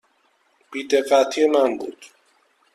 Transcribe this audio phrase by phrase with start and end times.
[0.69, 2.05] بی دقتی من بود.